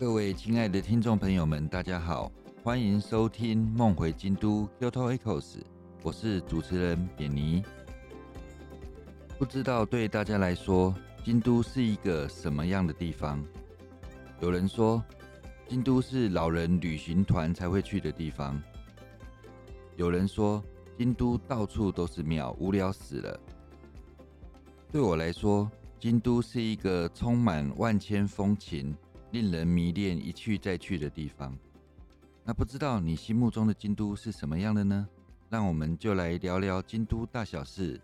[0.00, 2.30] 各位亲爱的听众朋友们，大家好，
[2.62, 5.42] 欢迎收听《梦回京都 Kyoto Echoes》，
[6.04, 7.64] 我是主持人扁尼。
[9.36, 10.94] 不知道对大家来说，
[11.24, 13.44] 京都是一个什么样的地方？
[14.40, 15.02] 有人说，
[15.66, 18.54] 京都是老人旅行团才会去的地方；
[19.96, 20.62] 有人说，
[20.96, 23.40] 京都到处都是庙，无聊死了。
[24.92, 25.68] 对我来说，
[25.98, 28.96] 京都是一个充满万千风情。
[29.30, 31.56] 令人迷恋、一去再去的地方。
[32.44, 35.06] 那不知道你心目中的京都是什么样的呢？
[35.50, 38.00] 让我们就来聊聊京都大小事。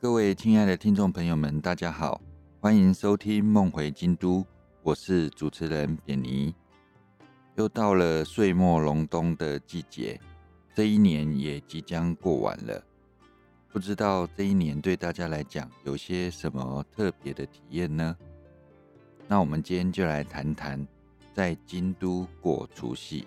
[0.00, 2.20] 各位亲爱的听众朋友们，大家好，
[2.60, 4.40] 欢迎收听《梦回京都》，
[4.82, 6.54] 我是主持人扁尼。
[7.56, 10.18] 又到了岁末隆冬的季节，
[10.74, 12.82] 这一年也即将过完了。
[13.70, 18.16] 不知道这一年对大家来讲有些什么特别的体验呢？
[19.28, 20.86] 那我们今天就来谈谈
[21.34, 23.26] 在京都过除夕。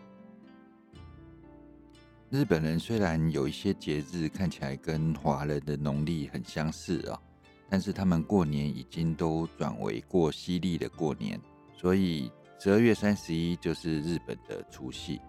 [2.31, 7.21] 日本人虽然有一些节日看起来跟华人的农历很相似啊，
[7.69, 11.39] 但是他们过年已经都转为过西历的过年，
[11.77, 12.31] 所以。
[12.57, 15.21] 十二月三十一就是日本的除夕。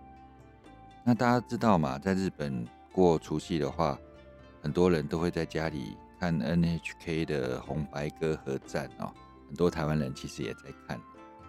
[1.05, 1.99] 那大家知道嘛？
[1.99, 3.99] 在日本过除夕的话，
[4.63, 9.13] 很多人都会在家里看 NHK 的红白歌合战哦。
[9.47, 11.01] 很多台湾人其实也在看，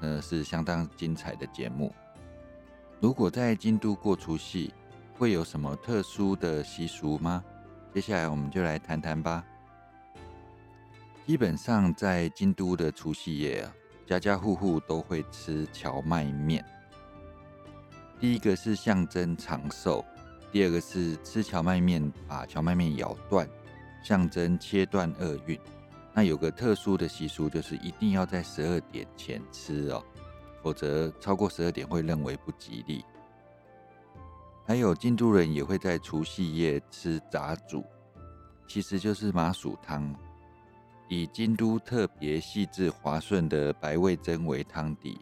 [0.01, 1.93] 呃，是相当精彩的节目。
[2.99, 4.73] 如果在京都过除夕，
[5.13, 7.43] 会有什么特殊的习俗吗？
[7.93, 9.43] 接下来我们就来谈谈吧。
[11.25, 13.73] 基本上在京都的除夕夜啊。
[14.07, 16.63] 家家户户都会吃荞麦面。
[18.21, 20.03] 第一个是象征长寿，
[20.49, 23.45] 第二个是吃荞麦面把荞麦面咬断，
[24.01, 25.59] 象征切断厄运。
[26.13, 30.01] 那有个特殊的习俗，就是一定要在十二点前吃哦，
[30.63, 33.03] 否则超过十二点会认为不吉利。
[34.65, 37.83] 还有京都人也会在除夕夜吃杂煮，
[38.67, 40.15] 其实就是麻薯汤。
[41.09, 45.17] 以京都特别细致滑顺的白味噌为汤底，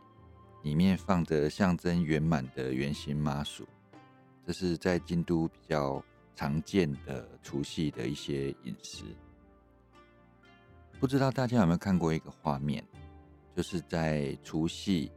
[0.64, 3.68] 里面放着象征圆满的圆形麻薯，
[4.46, 6.04] 这是在京都比较
[6.36, 9.04] 常见的除夕的一些饮食。
[11.00, 12.84] 不知道大家有没有看过一个画面，
[13.56, 15.12] 就是在除夕，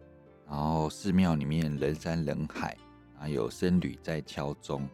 [0.46, 2.76] 然后寺庙里面人山人海，
[3.18, 4.86] 啊，有僧侣在敲钟。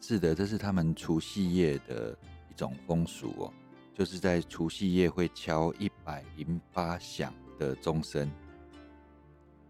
[0.00, 2.18] 是的，这是他们除夕夜的
[2.50, 3.52] 一种风俗哦。
[3.94, 8.28] 就是在除夕夜会敲一百零八响的钟声，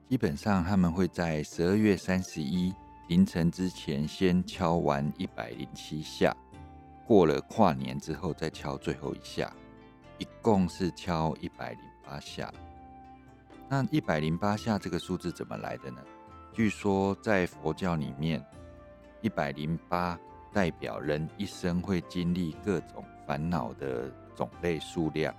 [0.08, 2.72] 基本上他们会在十二月三十一
[3.08, 6.34] 凌晨之前先敲完一百零七下，
[7.06, 9.54] 过了跨年之后再敲最后一下，
[10.16, 12.50] 一共是敲一百零八下。
[13.68, 16.00] 那一百零八下这个数字怎么来的呢？
[16.50, 18.42] 据说在佛教里面，
[19.20, 20.18] 一百零八
[20.50, 23.04] 代表人一生会经历各种。
[23.26, 25.34] 烦恼的种类数量，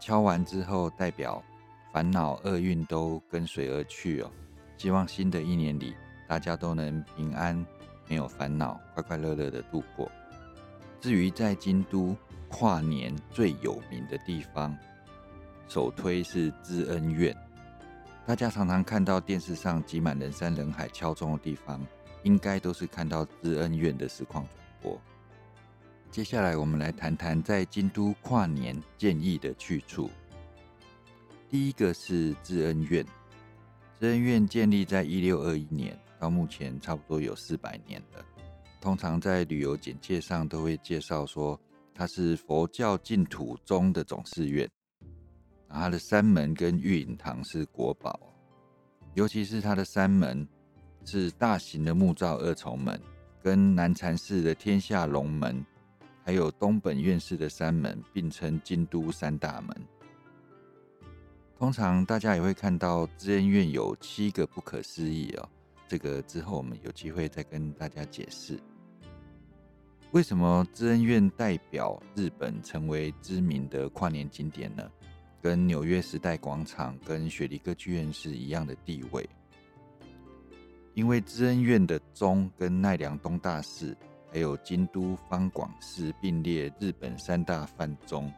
[0.00, 1.42] 敲完之后代表
[1.92, 4.30] 烦恼厄运都跟随而去哦。
[4.76, 5.94] 希望新的一年里
[6.28, 7.54] 大家都能平安，
[8.08, 10.10] 没有烦恼，快快乐乐的度过。
[11.00, 12.16] 至于在京都
[12.48, 14.76] 跨年最有名的地方，
[15.68, 17.36] 首推是知恩院。
[18.24, 21.80] 大家常常看到电视上挤满人山人海敲钟的地方，
[22.22, 25.00] 应该都是看到知恩院的实况转播。
[26.12, 30.10] 接下来，我们来谈谈在京都跨年建议的去处。
[31.48, 33.02] 第一个是智恩院，
[33.98, 38.22] 智恩院建立在一六二一年，到目前差不多有四百年了。
[38.78, 41.58] 通常在旅游简介上都会介绍说，
[41.94, 44.68] 它是佛教净土宗的总寺院，
[45.66, 48.20] 它的山门跟玉隐堂是国宝，
[49.14, 50.46] 尤其是它的山门
[51.06, 53.00] 是大型的木造二重门，
[53.42, 55.64] 跟南禅寺的天下龙门。
[56.24, 59.76] 还有东本院士的山门，并称京都三大门。
[61.58, 65.48] 通常大家也会看到知恩院有七个不可思议哦，
[65.86, 68.58] 这个之后我们有机会再跟大家解释。
[70.10, 74.90] 为什么知恩院代表日本成为知名的跨年景点呢？
[75.40, 79.28] 跟纽约时代广场、跟雪梨歌剧院是一样的地位，
[80.94, 83.96] 因为知恩院的钟跟奈良东大寺。
[84.32, 88.32] 还有京都方广寺并列日本三大梵钟，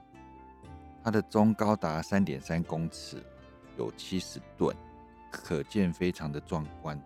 [1.05, 3.25] 它的钟高达三点三公尺，
[3.79, 4.77] 有七十吨，
[5.31, 7.01] 可见非常的壮观。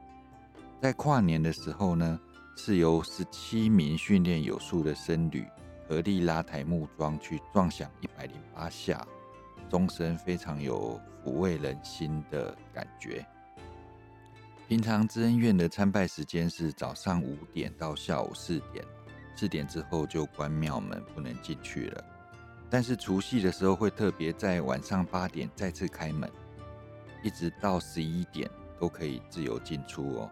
[0.80, 2.18] 在跨年的时候呢，
[2.56, 5.46] 是由十七名训练有素的僧侣
[5.86, 9.06] 合力拉抬木桩去撞响一百零八下，
[9.68, 13.26] 钟声非常有抚慰人心的感觉。
[14.68, 18.84] 平常知恩院的参拜时间是早上五点到下午四点，
[19.34, 22.04] 四点之后就关庙门，不能进去了。
[22.68, 26.30] 但是除夕的时候会特别在晚上八点再次开门，
[27.22, 28.46] 一直到十一点
[28.78, 30.30] 都可以自由进出哦。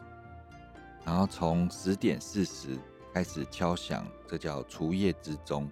[1.03, 2.77] 然后从十点四十
[3.15, 5.67] 开始敲响，这叫除夜之钟，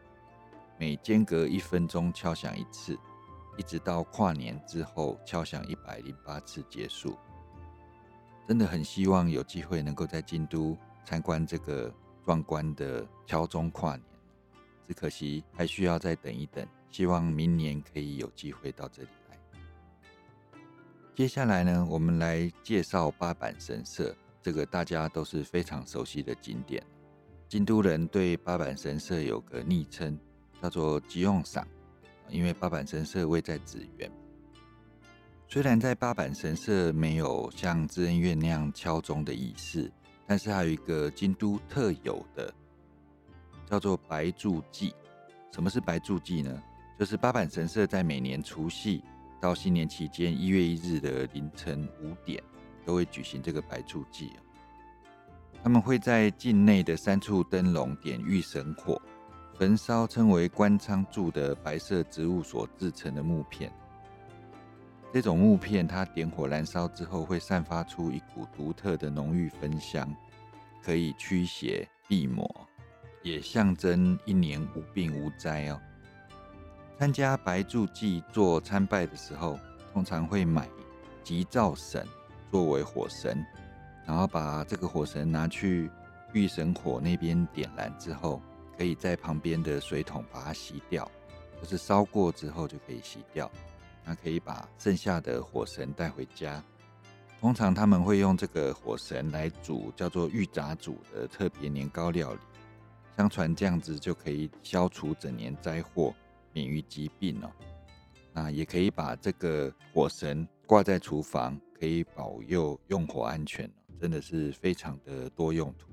[0.78, 2.98] 每间隔一分钟敲响一次，
[3.58, 7.14] 一直到跨年之后敲响一百零八次结束。
[8.46, 11.92] 真的很希望有机会能够在京都参观这个
[12.24, 14.04] 壮观的敲钟跨年。
[14.86, 19.38] 只可惜还需要再等一等，希望明年可以有机会到这里来。
[21.14, 26.84] 接下来呢，我们来介绍八坂神社，这个大家都是非常熟悉的景点。
[27.48, 30.18] 京都人对八坂神社有个昵称，
[30.60, 31.66] 叫做吉用赏，
[32.28, 34.10] 因为八坂神社位在紫园。
[35.54, 39.88] 虽然在八坂神社没有像知恩院那样敲钟的仪式，
[40.26, 42.52] 但是还有一个京都特有的。
[43.70, 44.92] 叫做白柱祭。
[45.52, 46.60] 什么是白柱祭呢？
[46.98, 49.00] 就是八坂神社在每年除夕
[49.40, 52.42] 到新年期间一月一日的凌晨五点，
[52.84, 54.32] 都会举行这个白柱祭
[55.62, 59.00] 他们会在境内的三处灯笼点御神火，
[59.56, 63.72] 焚烧称为官仓柱的白色植物所制成的木片。
[65.14, 70.12] 这种木片它点火燃烧之后，会散发出一股独特的浓郁芬香，
[70.82, 72.44] 可以驱邪避魔。
[73.22, 75.80] 也象征一年无病无灾哦。
[76.98, 79.56] 参加白柱祭做参拜的时候，
[79.92, 80.68] 通常会买
[81.22, 82.04] 吉兆神
[82.50, 83.40] 作为火神，
[84.04, 85.88] 然后把这个火神拿去
[86.32, 88.42] 御神火那边点燃之后，
[88.76, 91.08] 可以在旁边的水桶把它洗掉，
[91.62, 93.48] 就是烧过之后就可以洗掉。
[94.04, 96.62] 那可以把剩下的火神带回家。
[97.40, 102.40] 通常他们会用这个火神来煮叫做玉杂煮的特别年糕料理。
[103.16, 106.14] 相传这样子就可以消除整年灾祸，
[106.52, 107.50] 免于疾病哦。
[108.32, 113.70] 那也可以把这个火神挂在厨房，可以保佑用火安全
[114.00, 115.88] 真的是非常的多用途。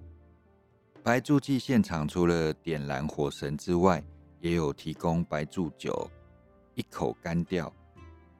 [1.04, 4.04] 白柱祭现场除了点燃火神之外，
[4.40, 6.10] 也有提供白柱酒，
[6.74, 7.72] 一口干掉，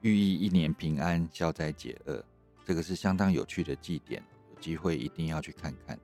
[0.02, 2.24] 寓意一年平安、消灾解厄。
[2.64, 4.22] 这个是相当有趣的祭典，
[4.52, 5.98] 有机会一定要去看看。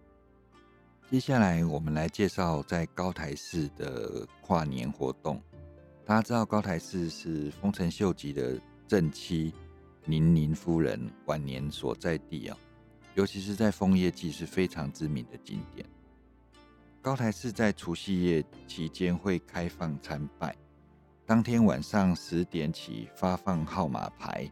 [1.10, 5.42] 接下来，我们来介绍在高台寺的跨年活动。
[6.04, 9.52] 大家知道高台寺是丰臣秀吉的正妻
[10.04, 12.56] 宁宁夫人晚年所在地啊，
[13.14, 15.86] 尤其是在枫叶季是非常知名的景点。
[17.00, 20.56] 高台寺在除夕夜期间会开放参拜，
[21.28, 24.50] 当天晚上十点起发放号码牌，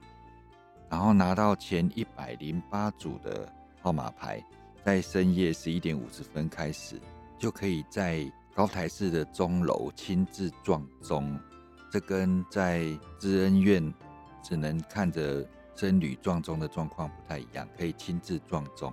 [0.90, 3.50] 然后拿到前一百零八组的
[3.80, 4.44] 号码牌。
[4.84, 7.00] 在深夜十一点五十分开始，
[7.38, 11.40] 就可以在高台寺的钟楼亲自撞钟。
[11.90, 12.84] 这跟在
[13.18, 13.94] 知恩院
[14.42, 18.92] 只能看着僧侣撞钟的状况不太一样，可以亲自撞钟。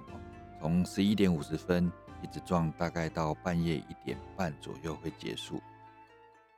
[0.61, 5.61] 从十一点五十分一直撞，大概到半夜一点半左右会结束。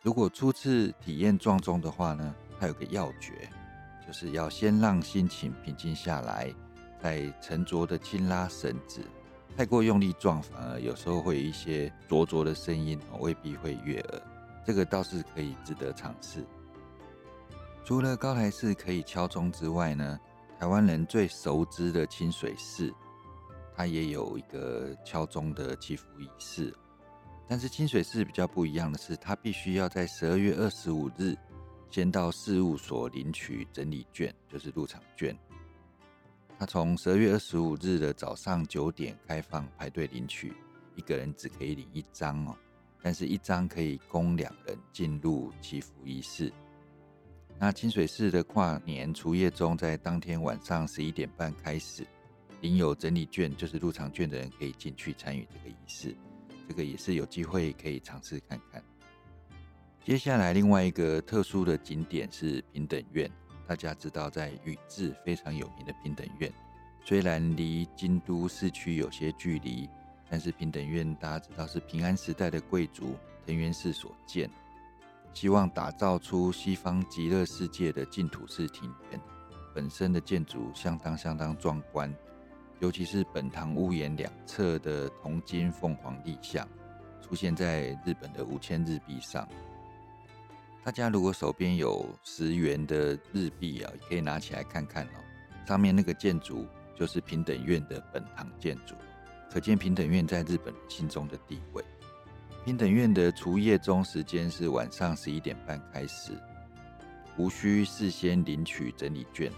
[0.06, 3.50] 如果初次体验撞钟的话呢，它有个要诀，
[4.06, 6.54] 就是要先让心情平静下来，
[7.02, 9.02] 再沉着的轻拉绳子。
[9.58, 14.22] 太过用力撞，反而有时候会有一些灼灼的声音，未必会悦耳。
[14.64, 16.46] 这个倒是可以值得尝试。
[17.84, 20.20] 除了高台寺可以敲钟之外呢，
[20.60, 22.94] 台湾人最熟知的清水寺，
[23.76, 26.72] 它也有一个敲钟的祈福仪式。
[27.48, 31.36] 但是清水寺比较不一样的是，它必须要在十二月二十五日
[31.90, 35.38] 先到事务所领取整理券，就是入场券。
[36.58, 40.54] 他从十二月二十五日的早上九点开放排队领取，
[40.96, 42.56] 一个人只可以领一张哦，
[43.02, 46.52] 但是一张可以供两人进入祈福仪式。
[47.60, 52.08] 那清水寺的跨年除夜钟在当天晚上十一点半开始，
[52.62, 56.16] 领有整理券就是入场券的人可以进去参与这个仪式，
[56.68, 58.84] 这个也是有机会可以尝试看看。
[60.04, 63.30] 接下来另外一个特殊的景点是平等院。
[63.68, 66.54] 大家知道，在宇治非常有名的平等院，
[67.04, 69.90] 虽然离京都市区有些距离，
[70.30, 74.48] 但是平等院大家知道是平安时代的贵族藤原氏所建，
[75.34, 79.20] 希望打造出西方极乐世界的净土式庭园。
[79.74, 82.14] 本身的建筑相当相当壮观，
[82.80, 86.68] 尤其是本堂屋檐两侧的铜金凤凰立像，
[87.22, 89.48] 出现在日本的五千日币上。
[90.84, 95.18] 大家如果手边有十元的日币啊，也可以拿起来看看哦。
[95.66, 98.94] 上面那个建筑就是平等院的本堂建筑，
[99.50, 101.84] 可见平等院在日本心中的地位。
[102.64, 106.34] 平等院的除夜钟时间是晚上十一点半开始，
[107.38, 109.52] 无需事先领取整理券，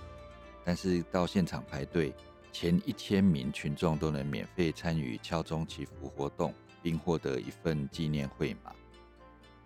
[0.63, 2.13] 但是到现场排队
[2.59, 8.73] 前一千名群众都能免费参与敲钟祈福活动，并获得一份纪念会码。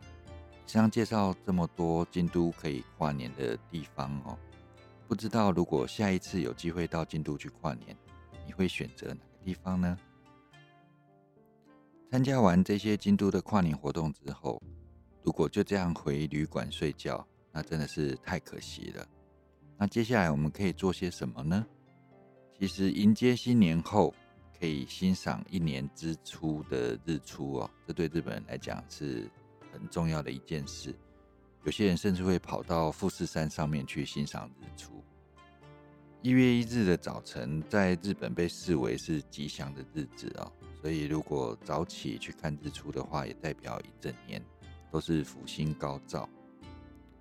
[0.02, 4.38] 以上介绍这么多京都可以跨年的地方哦。
[5.08, 7.96] 不知道如果下一次有机会到京都去跨年，
[8.46, 9.98] 你会选择哪个地方呢？
[12.12, 14.62] 参加完这些京都的跨年活动之后，
[15.24, 19.08] 如果就这样回旅馆睡觉，那真的是太可惜了。
[19.78, 21.66] 那接下来我们可以做些什么呢？
[22.62, 24.14] 其实迎接新年后，
[24.60, 29.28] 可以欣赏一年之初的日出哦，这对日本人来讲是
[29.74, 30.94] 很重要的一件事。
[31.64, 35.04] 有些人甚至会跑到富士山上面去欣赏日出。
[36.22, 40.52] 一月一日的早晨，在日本被视为是吉祥的日子哦，
[40.84, 44.40] 所以如果早起去看日出的话，也代表一整年
[44.92, 46.30] 都是福星高照。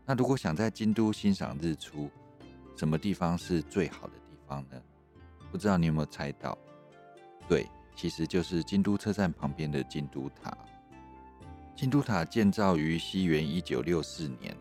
[0.05, 2.11] 那如果想在京都欣赏日出，
[2.77, 4.79] 什么地方是最好的地方呢？
[5.51, 6.57] 不知道你有没有猜到？
[7.49, 7.67] 对，
[7.97, 10.57] 其实就是京都车站旁边的京都塔。
[11.75, 14.57] 京都塔建造于西元一九六四年，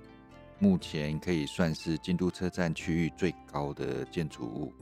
[0.57, 4.73] 目前可以算是京都车站区域最高的建筑物。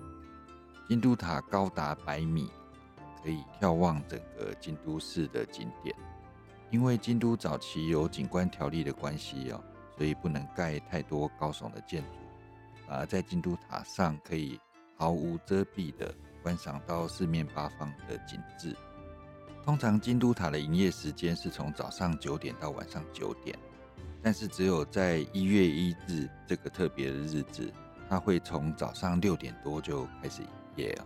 [0.87, 2.49] 京都塔高达百米，
[3.23, 5.95] 可以眺望整个京都市的景点。
[6.69, 9.63] 因为京都早期有景观条例的关系哦，
[9.97, 12.09] 所以不能盖太多高耸的建筑，
[12.87, 14.59] 而在京都塔上可以
[14.97, 16.13] 毫无遮蔽的
[16.43, 18.75] 观赏到四面八方的景致。
[19.63, 23.57] 通常京都塔的营业时间是从早上九点到晚上九点，
[24.21, 27.71] 但是只有在一月一日这个特别的日子，
[28.09, 31.05] 它会从早上六点多就开始营业啊。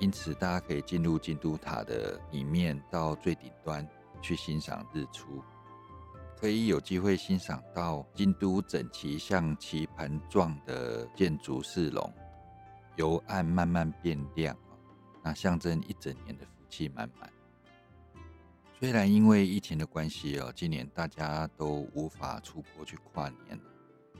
[0.00, 3.86] 因此，大家可以进入京都塔的里面，到最顶端
[4.20, 5.42] 去欣赏日出，
[6.40, 12.12] 可以有机会欣赏到京都整齐像棋盘状的建筑四龙
[12.96, 14.56] 由暗慢慢变亮
[15.22, 17.30] 那象征一整年的福气满满。
[18.78, 23.58] 虽然因为疫情的关系哦，今年大家都无法出国去跨年，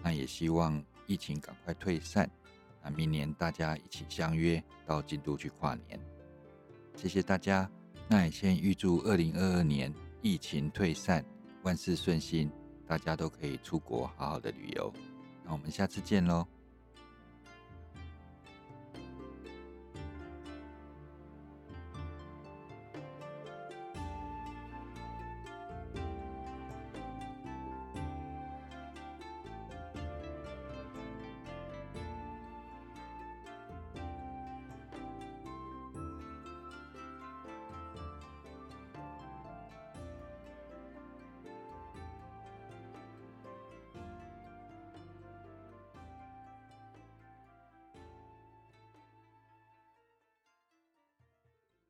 [0.02, 2.30] 那也希望疫情赶快退散，
[2.82, 6.00] 那明年大家一起相约到京都去跨年。
[6.96, 7.70] 谢谢大家，
[8.08, 11.22] 那也先预祝二零二二年疫情退散，
[11.62, 12.50] 万事顺心，
[12.86, 14.90] 大家都可以出国好好的旅游。
[15.44, 16.46] 那我们下次见喽。